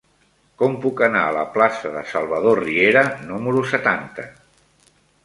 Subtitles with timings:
[0.59, 4.27] Com puc anar a la plaça de Salvador Riera número setanta?